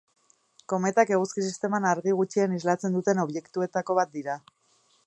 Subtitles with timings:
[0.71, 4.43] Kometak Eguzki-sisteman argia gutxien islatzen duten objektuetako bat dira.